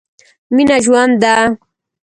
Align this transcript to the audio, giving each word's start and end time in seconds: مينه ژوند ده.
مينه 0.55 0.77
ژوند 0.85 1.13
ده. 1.21 1.35